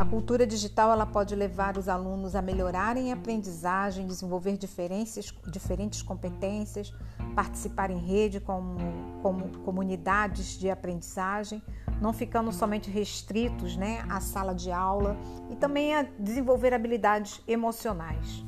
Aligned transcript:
A 0.00 0.04
cultura 0.06 0.46
digital 0.46 0.90
ela 0.90 1.04
pode 1.04 1.34
levar 1.34 1.76
os 1.76 1.86
alunos 1.86 2.34
a 2.34 2.40
melhorarem 2.40 3.12
a 3.12 3.14
aprendizagem, 3.14 4.06
desenvolver 4.06 4.56
diferentes, 4.56 6.00
competências, 6.00 6.90
participar 7.36 7.90
em 7.90 7.98
rede 7.98 8.40
como, 8.40 8.78
como 9.20 9.58
comunidades 9.58 10.58
de 10.58 10.70
aprendizagem, 10.70 11.62
não 12.00 12.14
ficando 12.14 12.50
somente 12.50 12.90
restritos 12.90 13.76
né, 13.76 14.02
à 14.08 14.22
sala 14.22 14.54
de 14.54 14.72
aula 14.72 15.18
e 15.50 15.56
também 15.56 15.94
a 15.94 16.06
desenvolver 16.18 16.72
habilidades 16.72 17.42
emocionais. 17.46 18.42